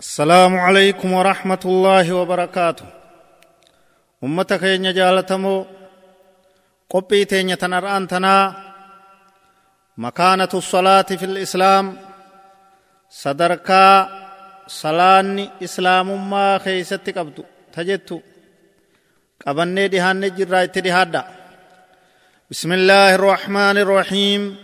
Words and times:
السلام 0.00 0.58
عليكم 0.58 1.12
ورحمة 1.12 1.62
الله 1.64 2.12
وبركاته. 2.12 2.84
أمتك 4.24 4.62
يا 4.62 4.92
جالتمو 4.92 5.66
قبي 6.90 7.24
تين 7.24 7.58
تنران 7.58 8.08
تنا 8.08 8.34
مكانة 9.98 10.48
الصلاة 10.54 11.02
في 11.02 11.24
الإسلام 11.24 11.96
صدركا 13.10 14.08
صلاني 14.66 15.50
إسلام 15.62 16.30
ما 16.30 16.58
خيست 16.58 17.18
قبض 17.18 17.44
تجدت 17.72 18.22
قبني 19.46 19.88
دهان 19.88 20.34
جرى 20.34 20.64
اتدهادا 20.64 21.22
بسم 22.50 22.72
الله 22.72 23.14
الرحمن 23.14 23.76
الرحيم. 23.78 24.56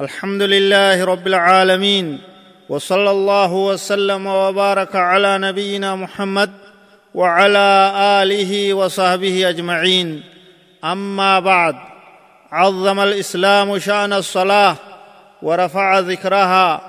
الحمد 0.00 0.42
لله 0.42 1.04
رب 1.04 1.26
العالمين. 1.26 2.35
وصلى 2.68 3.10
الله 3.10 3.52
وسلم 3.52 4.26
وبارك 4.26 4.96
على 4.96 5.38
نبينا 5.38 5.94
محمد 5.94 6.50
وعلى 7.14 7.92
آله 8.22 8.74
وصحبه 8.74 9.48
أجمعين. 9.48 10.22
أما 10.84 11.40
بعد 11.40 11.76
عظم 12.52 13.00
الإسلام 13.00 13.78
شأن 13.78 14.12
الصلاة 14.12 14.76
ورفع 15.42 15.98
ذكرها 15.98 16.80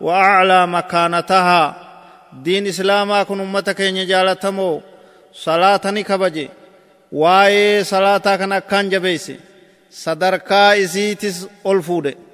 وأعلى 0.00 0.66
مكانتها. 0.66 1.74
دين 2.32 2.66
اسلاما 2.66 3.22
كن 3.22 3.40
أمتك 3.40 3.82
جالتمو 3.82 4.80
صلاة 5.32 5.76
كبجي 5.76 6.48
واي 7.12 7.84
صلاة 7.84 8.18
كان 8.18 8.58
كان 8.58 8.88
جبيسي 8.88 9.36
صدركا 9.90 10.84
اسيتس 10.84 11.46
ألفوده. 11.66 12.25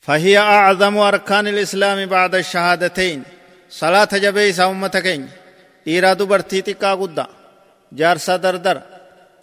فهي 0.00 0.38
أعظم 0.38 0.98
أركان 0.98 1.48
الإسلام 1.48 2.06
بعد 2.06 2.34
الشهادتين. 2.34 3.22
صلاة 3.70 4.08
جبيسة 4.12 4.70
أمتكين. 4.70 5.28
إيرادو 5.88 6.26
برتيتكا 6.26 6.94
قد 6.94 7.26
جارسا 7.92 8.36
دردر. 8.36 8.80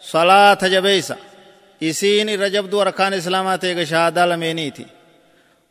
صلاة 0.02 0.58
جبيسة 0.64 1.16
إسين 1.84 2.42
رجبدو 2.42 2.82
أركان 2.82 3.14
إسلامات 3.14 3.84
شهادة 3.84 4.26
لمينيتي. 4.26 4.86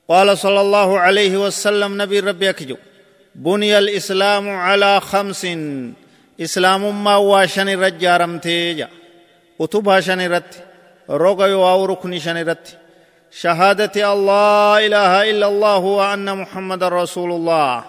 قال 0.09 0.39
صلى 0.39 0.61
الله 0.61 1.01
عليه 1.01 1.37
وسلم 1.37 2.03
نبي 2.03 2.21
ربي 2.21 2.51
أكجو. 2.51 2.77
بني 3.35 3.79
الإسلام 3.79 4.51
على 4.51 5.01
خمس. 5.01 5.47
إسلام 6.41 7.05
ما 7.05 7.17
واشن 7.17 7.69
رجارم 7.83 8.39
تيجا. 8.39 8.89
أتوبها 9.61 10.01
شن 10.01 10.33
رت. 10.33 10.65
رغي 11.11 11.55
واو 11.55 11.85
ركن 11.85 12.19
شن 12.19 12.49
رت. 12.49 12.79
شهادة 13.31 14.13
الله 14.13 14.87
إله 14.87 15.31
إلا 15.31 15.47
الله 15.49 15.79
وأن 15.79 16.39
محمد 16.39 16.85
رسول 16.85 17.33
الله. 17.33 17.85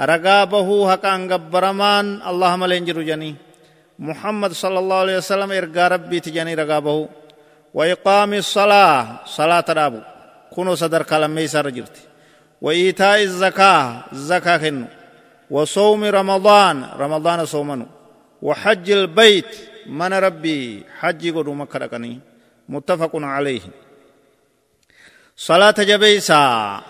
رقابه 0.00 0.90
حقا 0.90 1.28
قبرمان 1.32 2.22
اللهم 2.26 2.64
لنجر 2.64 3.02
جني. 3.02 3.34
محمد 3.98 4.52
صلى 4.52 4.78
الله 4.78 4.96
عليه 4.96 5.16
وسلم 5.16 5.52
إرقى 5.52 5.88
ربي 5.88 6.20
تجني 6.20 6.54
رقابه 6.54 7.08
وإقام 7.74 8.34
الصلاة. 8.34 9.06
صلاة 9.26 9.64
رابو. 9.68 10.00
كنو 10.56 10.74
صدر 10.74 11.02
كلام 11.02 11.34
ميسر 11.34 11.70
جرتي. 11.70 12.00
وإيتاء 12.62 13.22
الزكاة. 13.22 14.04
الزكاة 14.12 14.58
خنو. 14.58 14.86
وصوم 15.50 16.04
رمضان. 16.04 16.84
رمضان 16.98 17.46
صومنو. 17.46 17.86
وحج 18.42 18.90
البيت. 18.90 19.56
من 19.86 20.12
ربي. 20.12 20.82
حج 20.98 21.36
قدو 21.36 21.54
مكرقني 21.54 22.20
متفق 22.68 23.10
عليه. 23.14 23.60
صلاة 25.36 25.74
جبيسا 25.78 26.80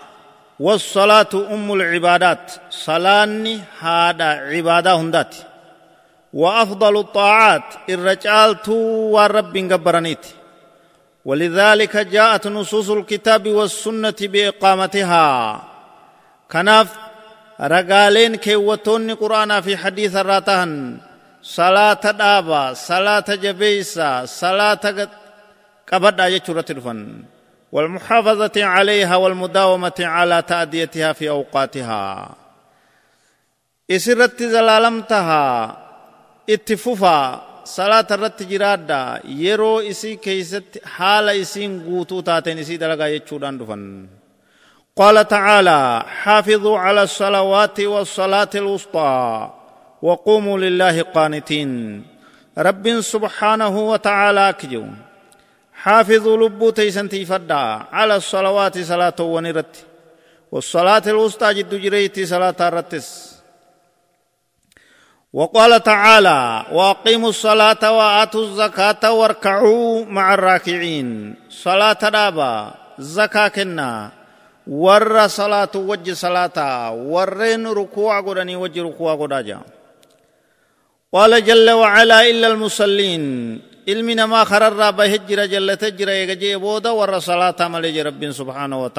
والصلاة 0.59 1.33
أم 1.33 1.73
العبادات 1.73 2.51
صلاني 2.69 3.61
هذا 3.79 4.25
عبادة 4.25 4.93
هندات 4.93 5.35
وأفضل 6.33 6.97
الطاعات 6.99 7.63
الرجال 7.89 8.61
تو 8.61 8.73
والرب 9.15 9.57
قبرنيت 9.71 10.25
ولذلك 11.25 11.97
جاءت 11.97 12.47
نصوص 12.47 12.89
الكتاب 12.89 13.47
والسنة 13.47 14.15
بإقامتها. 14.21 15.63
كناف 16.51 16.87
رقالين 17.61 18.35
كيوتون 18.35 19.11
قرآن 19.15 19.61
في 19.61 19.77
حديث 19.77 20.15
الراتهن. 20.15 20.97
صلاة 21.41 22.11
دابا 22.11 22.73
صلاة 22.73 23.25
جبيسا 23.29 24.25
صلاة 24.25 25.09
قبضة 25.93 26.25
يجرة 26.25 26.65
الفن 26.69 27.23
والمحافظة 27.75 28.55
عليها 28.57 29.15
والمداومة 29.15 29.99
على 29.99 30.41
تأديتها 30.41 31.13
في 31.13 31.29
أوقاتها. 31.29 32.35
إسرت 33.91 34.43
زلالمتها 34.43 35.77
إتفوفا 36.49 37.41
صلاة 37.63 38.07
الرت 38.11 38.43
جرادا 38.43 39.21
يرو 39.25 39.79
إسي 39.79 40.15
كيست 40.15 40.81
حال 40.85 41.29
إسين 41.29 41.83
قوتو 41.83 42.19
تاتين 42.19 42.59
إسي 42.59 42.77
دلقا 42.77 43.07
يتشودان 43.07 43.57
دفن 43.57 44.07
قال 44.95 45.27
تعالى 45.27 46.03
حافظوا 46.07 46.79
على 46.79 47.03
الصلوات 47.03 47.79
والصلاة 47.79 48.49
الوسطى 48.55 49.49
وقوموا 50.01 50.57
لله 50.57 51.01
قانتين. 51.01 52.03
رب 52.57 53.01
سبحانه 53.01 53.79
وتعالى 53.79 54.53
كجون. 54.59 55.04
حافظوا 55.85 56.37
لبو 56.37 56.69
تيسن 56.69 57.09
تيفدا 57.09 57.63
على 57.93 58.15
الصلوات 58.15 58.77
صلاة 58.77 59.19
ونرت 59.19 59.75
والصلاة 60.51 61.03
الوسطى 61.07 61.53
جد 61.53 61.75
جريتي 61.75 62.25
صلاة 62.25 62.55
الرتس 62.61 63.35
وقال 65.33 65.83
تعالى 65.83 66.65
وأقيموا 66.71 67.29
الصلاة 67.29 67.91
وآتوا 67.97 68.43
الزكاة 68.43 69.11
واركعوا 69.11 70.05
مع 70.05 70.33
الراكعين. 70.33 71.35
صلاة 71.49 72.01
دابا 72.09 72.73
زكاة 72.99 73.47
كنا. 73.47 74.11
ور 74.67 75.27
صلاة 75.27 75.75
وجه 75.75 76.13
صلاة 76.13 76.91
ورين 76.93 77.67
ركوع 77.67 78.21
قدني 78.21 78.55
وجه 78.55 78.83
ركوع 78.83 79.15
قداجا. 79.15 79.59
قال 81.13 81.45
جل 81.45 81.69
وعلا 81.69 82.29
إلا 82.29 82.47
المصلين. 82.47 83.74
Ilmi 83.85 84.15
namaa 84.15 84.45
kararraa 84.45 84.91
bahe 84.91 85.17
jira 85.27 85.45
jallate 85.47 85.91
jira 85.97 86.13
eega 86.13 86.59
booda 86.59 86.93
warra 86.93 87.21
salaataa 87.21 87.69
malee 87.69 87.93
je 87.93 88.03
rabbiin 88.03 88.33
subhaanahu 88.33 88.89
wa 88.89 88.91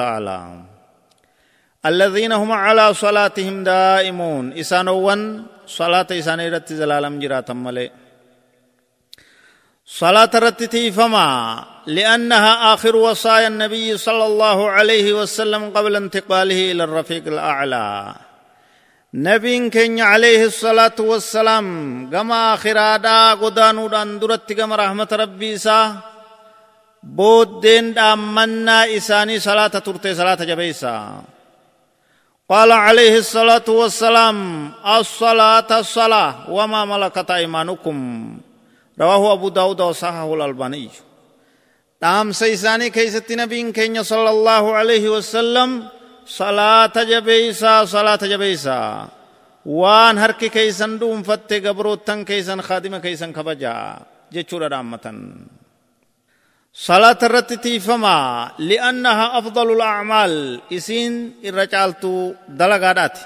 الذين 1.85 2.33
هم 2.33 2.51
على 2.51 2.93
صلاتهم 2.93 3.63
دائمون. 3.63 4.53
إسانوان 4.59 5.45
صلاة 5.67 6.09
إسان 6.11 6.39
رت 6.53 6.73
زلالم 6.73 7.19
جراتا 7.19 7.53
ملي 7.53 7.91
صلاة 9.85 10.31
رتتي 10.35 10.91
فما 10.91 11.27
لأنها 11.87 12.73
آخر 12.73 12.95
وصايا 12.95 13.47
النبي 13.47 13.97
صلى 13.97 14.25
الله 14.25 14.69
عليه 14.69 15.13
وسلم 15.13 15.69
قبل 15.71 15.95
انتقاله 15.95 16.71
إلى 16.71 16.83
الرفيق 16.83 17.23
الأعلى. 17.27 18.15
كن 19.13 19.99
عليه 19.99 20.45
الصلاة 20.45 20.95
والسلام 20.99 21.65
كما 22.11 22.53
آخرادا 22.53 23.33
قدانو 23.33 23.87
دان 23.87 24.19
درت 24.19 24.53
كما 24.53 24.75
رحمة 24.75 25.07
ربي 25.11 25.57
سا. 25.57 25.95
بودين 27.03 27.93
دامنا 27.93 28.95
إساني 28.97 29.39
صلاة 29.39 29.67
ترتي 29.67 30.15
صلاة 30.15 30.35
جبيسا 30.35 31.23
قال 32.49 32.71
عليه 32.71 33.17
الصلاة 33.17 33.63
والسلام 33.67 34.71
الصلاة 34.99 35.79
الصلاة 35.79 36.35
وما 36.49 36.85
ملكت 36.85 37.31
أيمانكم 37.31 37.97
رواه 38.99 39.33
أبو 39.33 39.49
داود 39.49 39.81
وصححه 39.81 40.33
الألباني 40.33 40.89
دام 42.01 42.31
سيساني 42.31 42.89
كيست 42.89 43.31
نبين 43.31 43.71
كن 43.71 44.03
صلى 44.03 44.29
الله 44.29 44.75
عليه 44.75 45.09
وسلم 45.09 45.87
صلاة 46.27 46.95
جبيسا 46.95 47.85
صلاة 47.85 48.19
جبيسا. 48.21 49.07
وان 49.65 50.17
هرك 50.17 50.45
كيسن 50.45 50.99
دوم 50.99 51.23
فت 51.23 51.53
قبروتن 51.53 52.23
كيسن 52.23 52.61
خادم 52.61 52.97
كيسن 52.97 53.31
كبجا 53.31 53.99
جچورا 54.33 54.67
رامتن. 54.67 55.35
صلاة 56.73 57.17
الرتتي 57.23 57.79
فما 57.79 58.51
لأنها 58.59 59.37
أفضل 59.37 59.71
الأعمال. 59.71 60.61
إسين 60.73 61.33
الرجالت 61.45 62.35
دلقادات 62.49 63.17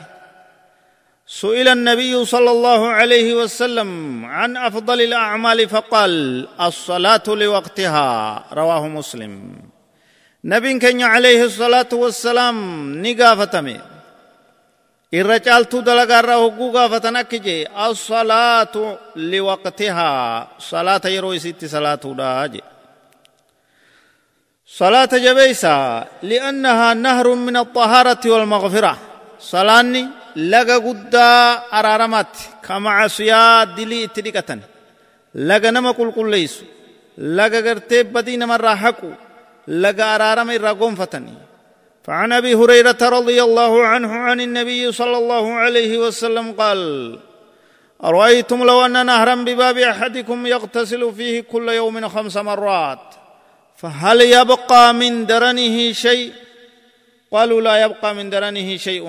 سئل 1.27 1.67
النبي 1.67 2.25
صلى 2.25 2.51
الله 2.51 2.87
عليه 2.87 3.33
وسلم 3.33 4.25
عن 4.25 4.57
أفضل 4.57 5.01
الأعمال 5.01 5.69
فقال 5.69 6.47
الصلاة 6.61 7.23
لوقتها. 7.27 8.43
رواه 8.53 8.87
مسلم. 8.87 9.70
نبي 10.43 10.79
كان 10.79 11.01
عليه 11.01 11.43
الصلاة 11.43 11.91
والسلام 11.93 12.57
نقافتمي 13.05 13.79
irra 15.11 15.43
caaltuu 15.43 15.83
dalagaarraa 15.83 16.39
hogguu 16.39 16.71
gaafatan 16.71 17.19
akki 17.19 17.39
jee 17.45 17.67
assalaatu 17.87 18.81
liwaqtihaa 19.31 20.55
salaata 20.69 21.11
yeroo 21.15 21.33
isitti 21.39 21.67
salaatuudha 21.67 22.47
jee 22.53 22.63
صلاة 24.81 25.11
جبيسة 25.11 26.05
لأنها 26.23 26.93
نهر 26.93 27.27
من 27.35 27.57
الطهارة 27.57 28.23
والمغفرة 28.25 28.97
laga 30.35 30.79
guddaa 30.79 31.67
araaramaatti 31.71 32.49
ka 32.61 32.79
macasiyaa 32.79 33.65
dilii 33.75 34.03
itti 34.07 34.21
dhiqatan 34.23 34.61
laga 35.35 35.71
nama 35.71 35.93
qulqulleeysu 35.93 36.63
laga 37.17 37.61
gartee 37.61 38.03
badii 38.03 38.37
namarraa 38.37 38.75
haqu 38.75 39.11
laga 39.67 40.05
araarama 40.13 40.53
irraa 40.53 40.73
gonfatanii 40.73 41.51
فعن 42.03 42.31
ابي 42.31 42.55
هريره 42.55 42.97
رضي 43.01 43.43
الله 43.43 43.85
عنه 43.85 44.13
عن 44.13 44.41
النبي 44.41 44.91
صلى 44.91 45.17
الله 45.17 45.53
عليه 45.53 45.97
وسلم 45.97 46.51
قال 46.51 47.19
ارايتم 48.03 48.63
لو 48.63 48.85
ان 48.85 49.05
نهرا 49.05 49.35
بباب 49.35 49.77
احدكم 49.77 50.45
يغتسل 50.45 51.13
فيه 51.13 51.41
كل 51.41 51.69
يوم 51.69 52.09
خمس 52.09 52.37
مرات 52.37 52.99
فهل 53.77 54.21
يبقى 54.21 54.93
من 54.93 55.25
درنه 55.25 55.91
شيء 55.91 56.33
قالوا 57.31 57.61
لا 57.61 57.81
يبقى 57.81 58.15
من 58.15 58.29
درنه 58.29 58.77
شيء 58.77 59.05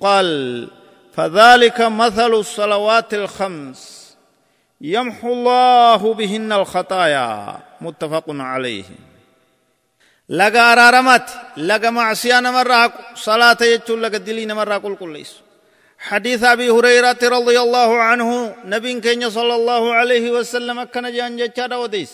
قال 0.00 0.68
فذلك 1.14 1.80
مثل 1.80 2.34
الصلوات 2.34 3.14
الخمس 3.14 4.14
يمحو 4.80 5.32
الله 5.32 6.14
بهن 6.14 6.52
الخطايا 6.52 7.58
متفق 7.80 8.24
عليه 8.28 8.84
laga 10.28 10.60
araaramaati 10.72 11.32
laga 11.68 11.90
macsiyaa 11.90 12.40
namarraa 12.40 12.82
haqu 12.84 13.00
salaata 13.26 13.64
jechuun 13.72 14.00
laga 14.04 14.18
dilii 14.18 14.46
namarraa 14.46 14.80
qulqulleessu 14.86 15.44
حديث 16.10 16.44
أبي 16.44 16.68
هريرة 16.70 17.16
رضي 17.36 17.56
الله 17.60 17.90
عنه 18.02 18.28
نبي 18.64 19.00
كين 19.00 19.30
صلى 19.30 19.54
الله 19.54 19.82
عليه 19.94 20.30
وسلم 20.36 20.82
كان 20.92 21.06
جان 21.16 21.36
جتشاد 21.40 21.72
وديس 21.72 22.12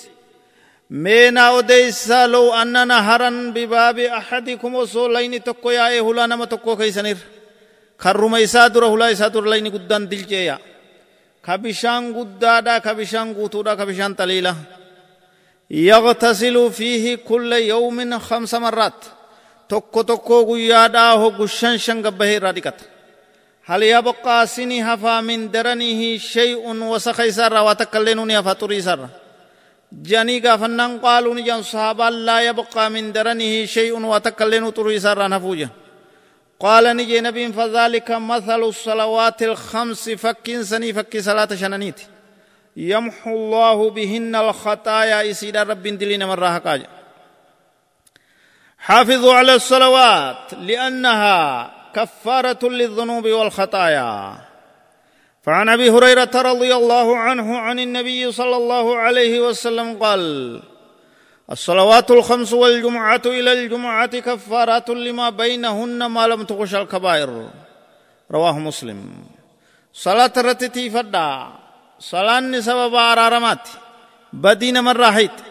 مينا 0.91 1.51
وديس 1.51 2.11
لو 2.11 2.55
أن 2.55 2.87
نهرا 2.89 3.31
بباب 3.57 3.99
أحدكم 3.99 4.75
وصولين 4.75 5.43
تكو 5.43 5.71
يا 5.71 5.99
إهلا 5.99 6.27
نما 6.31 6.45
تكو 6.45 6.77
كيسنير 6.77 7.19
خرم 7.99 8.35
إسادر 8.47 8.85
هلا 8.93 9.07
إسادر 9.13 9.43
لين 9.51 9.67
قدان 9.75 10.07
دلجيا 10.09 10.59
كبشان 11.47 12.03
قدادا 12.15 12.79
كبشان 12.79 13.35
قوتودا 13.35 13.75
كبشان 13.75 14.17
تليلا 14.17 14.55
يغتسل 15.71 16.71
فيه 16.73 17.15
كل 17.15 17.53
يوم 17.53 18.19
خمس 18.19 18.55
مرات 18.55 19.05
tokko 19.71 20.03
tokko 20.05 20.45
guyyaadhaa 20.45 21.15
hoggu 21.23 21.47
shan 21.59 21.79
shan 21.79 21.99
gabbahee 22.03 22.37
irraa 22.39 22.55
dhiqata 22.57 22.85
hal 23.69 23.83
yabqaa 23.95 24.47
sini 24.47 24.79
hafaa 24.89 25.23
min 25.23 25.41
daranihi 25.55 26.19
shay'un 26.19 26.79
wasaka 26.93 27.23
isaarraa 27.31 27.63
waa 27.69 27.75
takka 27.81 27.99
illee 28.01 28.15
nuni 28.19 28.35
hafaa 28.39 28.55
xurii 28.61 28.81
isaarra 28.83 29.09
janii 30.11 30.41
gaafannaan 30.47 30.93
qaaluu 31.05 31.35
ni 31.39 31.43
jan 31.49 31.63
sahaabaan 31.73 32.15
laa 32.27 32.41
yabqaa 32.49 32.89
min 32.97 33.07
daranihi 33.17 33.61
shay'un 33.75 34.05
waa 34.11 34.21
takka 34.27 34.45
illee 34.47 34.61
nu 34.65 34.73
xurii 34.77 34.97
isaarraan 35.01 35.33
hafuu 35.39 35.55
jan 35.63 35.73
قال 36.67 36.85
نجي 36.97 37.21
نبي 37.21 37.53
فذلك 37.53 38.11
مثل 38.11 38.63
الصلوات 38.73 39.43
الخمس 39.43 40.05
فكين 40.23 40.65
سني 40.65 40.93
فكي 40.93 41.21
صلاة 41.29 41.49
شنانيتي 41.61 42.05
يمحو 42.77 43.31
الله 43.31 43.91
بهن 43.91 44.37
الخطايا 44.37 45.31
إسيد 45.31 45.57
رب 45.57 45.83
دلين 45.83 46.27
من 46.27 46.35
راها 46.35 46.81
حافظوا 48.79 49.35
على 49.35 49.55
الصلوات 49.55 50.55
لأنها 50.55 51.71
كفارة 51.95 52.69
للذنوب 52.69 53.27
والخطايا. 53.27 54.39
فعن 55.43 55.69
أبي 55.69 55.91
هريرة 55.91 56.31
رضي 56.35 56.75
الله 56.75 57.19
عنه 57.19 57.59
عن 57.59 57.79
النبي 57.79 58.33
صلى 58.33 58.57
الله 58.57 58.97
عليه 58.97 59.41
وسلم 59.41 59.99
قال 59.99 60.23
الصلوات 61.51 62.11
الخمس 62.11 62.53
والجمعة 62.53 63.23
إلى 63.27 63.53
الجمعة 63.53 64.19
كفارات 64.19 64.91
لما 64.91 65.31
بينهن 65.31 66.07
ما 66.07 66.27
لم 66.27 66.43
تغش 66.45 66.75
الكبائر. 66.75 67.49
رواه 68.31 68.59
مسلم. 68.59 69.13
صلاة 69.93 70.33
رتتي 70.39 70.91
فدا 70.91 71.60
salaanni 72.01 72.63
sababa 72.63 73.13
araaramaatti 73.13 73.71
badii 74.33 74.73
namarraa 74.73 75.13
hayti 75.19 75.43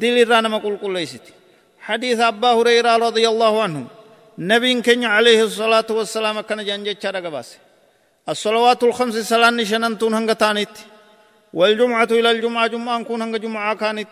dil 0.00 0.16
irraa 0.24 0.42
nama 0.42 0.58
qulqulleeysiti 0.60 1.42
أبا 1.90 2.50
هريرة 2.52 2.96
رضي 2.96 3.28
الله 3.28 3.62
عنه 3.62 3.86
نبي 4.38 4.80
كن 4.86 5.04
عليه 5.04 5.42
الصلاة 5.42 5.88
والسلام 5.90 6.40
كان 6.40 6.64
جانجة 6.64 6.96
شارع 7.02 7.20
باس 7.20 7.58
الصلوات 8.28 8.82
الخمس 8.84 9.14
سلان 9.14 9.64
شننتون 9.64 10.14
هنگ 10.14 10.32
تانيت 10.32 10.74
والجمعة 11.52 12.10
إلى 12.10 12.30
الجمعة 12.30 12.66
جمعة 12.66 13.02
كون 13.02 13.22
هنگ 13.22 13.36
جمعة 13.36 13.74
كانت 13.74 14.08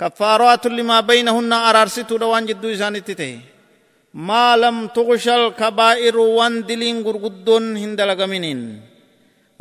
كفارات 0.00 0.66
لما 0.66 1.00
بينهن 1.00 1.52
أرارسيتو 1.52 2.16
دوان 2.16 2.46
جدو 2.46 2.72
إسانت 2.72 3.10
تهي 3.10 3.38
ما 4.14 4.56
لم 4.56 4.86
تغشل 4.86 5.48
كبائر 5.60 6.16
وان 6.18 6.66
دلين 6.68 7.02
غرغدون 7.02 7.76
هندلغمينين 7.76 8.60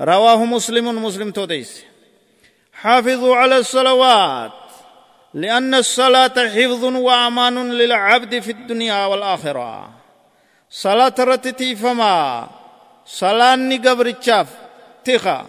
رواه 0.01 0.45
مسلم 0.45 1.03
مسلم 1.06 1.31
توديس. 1.31 1.83
حافظوا 2.74 3.36
على 3.36 3.57
الصلوات 3.57 4.51
لأن 5.33 5.75
الصلاة 5.75 6.38
حفظ 6.50 6.83
وأمان 6.83 7.71
للعبد 7.71 8.39
في 8.39 8.51
الدنيا 8.51 9.06
والآخرة. 9.06 9.89
صلاة 10.69 11.13
رتتي 11.19 11.75
فما 11.75 12.48
صلاة 13.06 13.56
نقبر 13.56 14.06
الشاف 14.06 14.48
تخا 15.06 15.45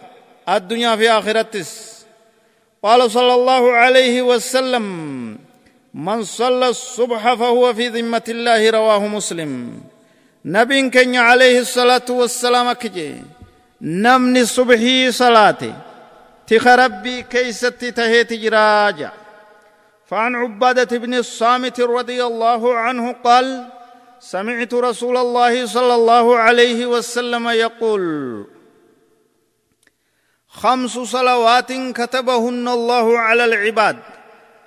الدنيا 0.49 0.97
في 0.97 1.11
آخرتس 1.11 2.05
قال 2.83 3.11
صلى 3.11 3.35
الله 3.35 3.73
عليه 3.73 4.23
وسلم 4.23 4.83
من 5.95 6.25
صلى 6.25 6.69
الصبح 6.69 7.35
فهو 7.35 7.75
في 7.75 7.89
ذمة 7.89 8.23
الله 8.29 8.71
رواه 8.71 9.07
مسلم. 9.07 9.81
نبي 10.45 10.91
كن 10.91 11.17
عليه 11.17 11.61
الصلاة 11.61 12.09
والسلام 12.11 12.73
كجي. 12.73 13.42
نمني 13.83 14.45
صبحي 14.47 15.13
صلاتي. 15.13 15.75
تخ 16.47 16.67
ربي 16.67 17.23
كيست 17.23 17.85
تهيت 17.85 18.33
جراجا 18.33 19.11
فعن 20.07 20.35
عبادة 20.37 20.99
بن 20.99 21.15
الصامت 21.15 21.81
رضي 21.81 22.25
الله 22.25 22.79
عنه 22.79 23.13
قال 23.13 23.69
سمعت 24.21 24.75
رسول 24.75 25.17
الله 25.17 25.67
صلى 25.67 25.95
الله 25.95 26.39
عليه 26.39 26.87
وسلم 26.87 27.49
يقول 27.49 28.05
خمس 30.49 30.91
صلوات 30.91 31.73
كتبهن 31.73 32.69
الله 32.69 33.19
على 33.19 33.45
العباد. 33.45 33.97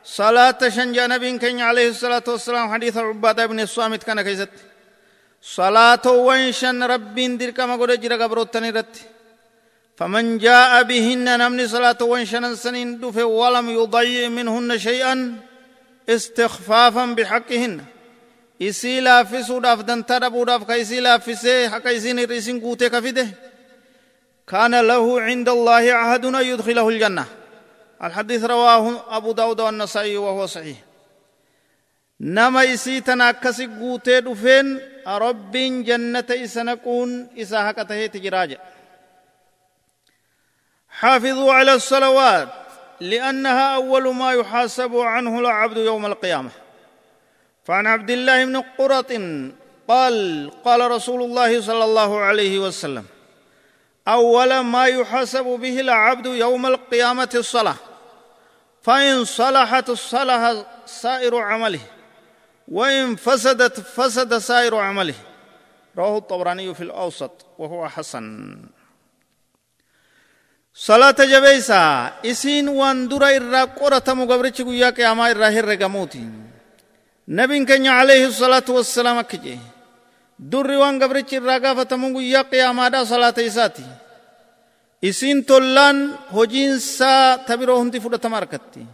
صلاة 0.03 0.69
شنجا 0.69 1.07
نبي 1.07 1.37
كان 1.37 1.59
عليه 1.59 1.89
الصلاة 1.89 2.23
والسلام. 2.27 2.73
حديث 2.73 2.97
عبادة 2.97 3.45
بن 3.45 3.59
الصامت 3.59 4.03
كان 4.03 4.21
كيست. 4.21 4.49
Salaatoowwan 5.45 6.53
shan 6.59 6.77
rabbiin 6.93 7.37
dirqama 7.39 7.77
godhe 7.77 7.95
jira 8.03 8.17
gabroottan 8.17 8.65
irratti 8.71 9.15
فمن 9.95 10.37
جاء 10.37 10.83
بهن 10.83 11.39
نمني 11.39 11.67
صلاة 11.67 11.97
وانشنا 12.01 12.55
سنين 12.55 12.99
دف 12.99 13.17
ولم 13.17 13.69
يضيع 13.69 14.27
منهن 14.27 14.77
شيئا 14.77 15.39
استخفافا 16.09 17.05
بحقهن 17.05 17.79
laaffisuudhaaf 19.07 19.79
dantaa 19.87 20.19
dhabuudhaaf 20.19 20.67
ka 20.67 20.75
isii 20.75 21.01
laaffisee 21.03 21.67
haqa 21.67 21.91
isiin 21.91 22.19
irra 22.23 22.35
isin 22.35 22.59
guutee 22.59 22.89
kafide 22.89 23.25
kaana 24.51 24.79
lahu 24.81 25.19
cinda 25.27 25.51
allaahi 25.51 25.91
ahadun 25.91 26.35
an 26.35 26.45
yudkilahu 26.51 26.91
ljanna 26.91 27.25
الحديث 28.03 28.43
رواه 28.43 29.17
أبو 29.17 29.31
داود 29.31 29.59
والنسائي 29.61 30.17
وهو 30.17 30.45
صحيح 30.45 30.77
nama 32.19 32.65
isii 32.65 33.01
tana 33.01 33.27
akkasi 33.27 33.67
guutee 33.67 34.21
dhufeen 34.21 34.81
rabbiin 35.05 35.83
jannata 35.83 36.35
isa 36.35 36.63
naquun 36.63 37.29
isa 37.35 37.63
haqa 37.63 37.85
taheeti 37.85 38.19
jiraa 38.19 38.47
jedha. 38.47 38.75
حافظوا 40.95 41.53
على 41.53 41.73
الصلوات 41.73 42.49
لأنها 43.01 43.75
أول 43.75 44.15
ما 44.15 44.33
يحاسب 44.33 44.97
عنه 44.97 45.39
العبد 45.39 45.77
يوم 45.77 46.05
القيامة 46.05 46.49
فعن 47.63 47.87
عبد 47.87 48.09
الله 48.09 48.45
بن 48.45 48.57
قرط 48.77 49.11
قال 49.87 50.51
قال 50.65 50.91
رسول 50.91 51.21
الله 51.23 51.61
صلى 51.61 51.83
الله 51.83 52.19
عليه 52.19 52.59
وسلم 52.59 53.05
أول 54.07 54.59
ما 54.59 54.85
يحاسب 54.85 55.43
به 55.43 55.79
العبد 55.79 56.25
يوم 56.25 56.65
القيامة 56.65 57.29
الصلاة 57.35 57.75
فإن 58.81 59.25
صلحت 59.25 59.91
صلح 59.91 60.63
سائر 60.85 61.35
عمله 61.35 61.79
وإن 62.67 63.15
فسدت 63.15 63.79
فسد 63.79 64.37
سائر 64.37 64.75
عمله. 64.75 65.15
رواه 65.97 66.17
الطبراني 66.17 66.73
في 66.73 66.83
الأوسط 66.83 67.31
وهو 67.57 67.87
حسن. 67.89 68.57
صلاة 70.73 71.15
جبيسا 71.19 72.13
إسين 72.25 72.67
وان 72.67 73.07
درا 73.07 73.35
إرى 73.35 73.61
قرة 73.79 74.13
مقبرتش 74.13 74.61
قيا 74.61 74.89
قياما 74.89 75.31
إرى 75.31 75.45
هرقموتي 75.45 76.29
نبي 77.27 77.65
كان 77.65 77.87
عليه 77.87 78.27
الصلاة 78.27 78.67
والسلام 78.69 79.21
كجي. 79.21 79.59
در 80.39 80.71
وان 80.71 81.03
قبرتش 81.03 81.33
إرى 81.33 81.59
قافة 81.59 81.95
مقيا 81.95 82.41
قياما 82.41 82.89
دا 82.89 83.03
صلاة 83.03 83.33
إساتي. 83.39 83.87
إسين 85.03 85.45
تولان 85.45 86.11
هجين 86.31 86.79
تبرو 87.47 87.77
هندي 87.79 87.99
ماركتي. 88.25 88.85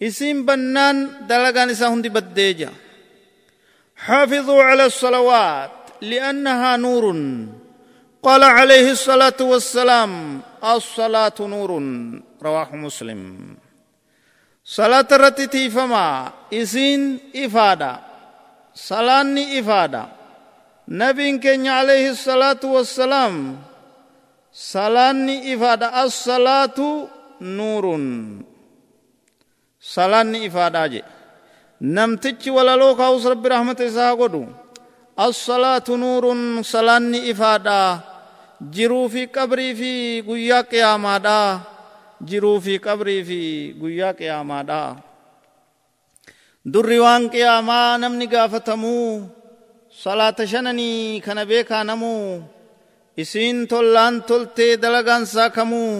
Isin 0.00 0.42
bannaan 0.46 1.28
dalagaan 1.28 1.70
isaa 1.70 1.90
hundi 1.92 2.10
baddeeja 2.10 2.70
حافظوا 3.96 4.62
على 4.62 4.84
الصلوات 4.86 5.70
لانها 6.02 6.76
نور 6.76 7.04
قال 8.22 8.42
عليه 8.42 8.90
الصلاه 8.90 9.40
والسلام 9.40 10.40
الصلاه 10.64 11.38
نور 11.40 11.70
رواه 12.42 12.70
مسلم 12.76 13.20
صلاه 14.64 15.08
الرتي 15.12 15.70
فما 15.70 16.32
اسين 16.52 17.18
افاده 17.36 18.00
صلاني 18.74 19.60
افاده 19.60 20.04
نبي 20.88 21.38
كن 21.38 21.66
عليه 21.66 22.10
الصلاه 22.10 22.60
والسلام 22.64 23.56
صلاني 24.52 25.54
افاده 25.54 25.88
الصلاه 26.04 26.78
نور 27.40 27.86
صلاني 29.92 30.46
افاده 30.46 30.86
جي 30.92 31.02
namtichi 31.96 32.48
walaloo 32.56 32.94
kaa'us 33.00 33.24
rabbi 33.32 33.48
rahmata 33.52 33.84
isaa 33.90 34.14
godhu 34.20 34.42
assalaatu 35.26 35.92
nuurun 36.02 36.62
salaanni 36.72 37.18
ifaadha 37.32 37.80
jiruu 38.74 39.08
fi 39.12 39.22
qabrii 39.36 39.72
fi 39.80 39.90
guyyaa 40.28 40.62
qiyaamaadha 40.70 41.38
jiruu 42.28 42.58
fi 42.64 42.74
qabrii 42.86 43.22
fi 43.28 43.40
guyyaa 43.80 44.12
qiyaamaadha 44.20 44.80
durri 46.72 46.98
waan 47.04 47.24
qiyaamaa 47.34 47.90
namni 48.02 48.26
gaafatamuu 48.34 49.08
salaata 50.04 50.46
shananii 50.52 51.20
kana 51.26 51.42
beekaa 51.50 51.84
namuu 51.90 52.24
isiin 53.22 53.58
tollaan 53.72 54.14
toltee 54.28 54.72
dalagaan 54.82 55.24
saakamuu 55.34 55.92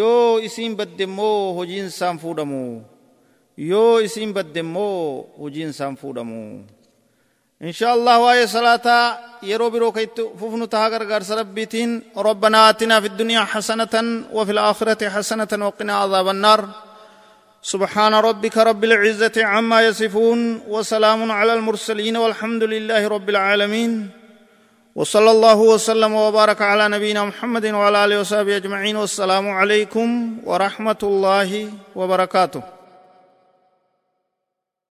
yoo 0.00 0.30
isiin 0.48 0.72
badde 0.78 1.04
immoo 1.08 1.40
hojiinsaan 1.58 2.16
fuudhamuu 2.22 2.72
badde 4.36 4.60
immoo 4.60 5.26
hojiin 5.40 5.70
isaan 5.72 5.96
fuudhamu 5.96 6.64
insha 7.60 7.92
allah 7.96 8.20
waa'ee 8.20 8.46
salaataa 8.46 9.40
yeroo 9.42 9.70
biroo 9.70 9.92
ka 9.92 10.00
itti 10.00 10.22
fufnu 10.40 10.66
tahaa 10.68 10.90
gargaarsa 10.90 11.36
rabbiitiin 11.40 12.02
ربنا 12.16 12.70
آتنا 12.70 13.00
في 13.00 13.06
الدنيا 13.06 13.44
حسنة 13.44 13.94
وفي 14.32 14.52
الآخرة 14.52 15.08
حسنة 15.08 15.48
وقنا 15.66 15.94
عذاب 16.02 16.28
النار 16.28 16.60
سبحان 17.62 18.14
ربك 18.14 18.56
رب 18.58 18.84
العزة 18.84 19.36
عما 19.44 19.78
يصفون 19.88 20.60
وسلام 20.68 21.32
على 21.32 21.52
المرسلين 21.54 22.16
والحمد 22.16 22.62
لله 22.62 23.08
رب 23.08 23.28
العالمين 23.30 23.92
وصلى 24.94 25.30
الله 25.30 25.58
وسلم 25.72 26.12
وبارك 26.14 26.62
على 26.62 26.88
نبينا 26.88 27.24
محمد 27.24 27.64
وعلى 27.66 28.04
آله 28.04 28.20
وصحبه 28.20 28.56
أجمعين 28.56 28.96
والسلام 28.96 29.48
عليكم 29.48 30.08
ورحمة 30.44 31.00
الله 31.02 31.50
وبركاته 31.96 32.75